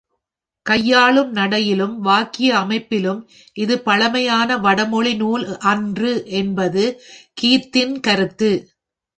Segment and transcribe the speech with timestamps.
[0.65, 3.21] கையாளும் நடையிலும் வாக்கிய அமைப்பிலும்
[3.55, 6.85] இது பழமையான வடமொழி நூல் அன்று என்பது
[7.37, 8.51] கீத்தின் கருத்து.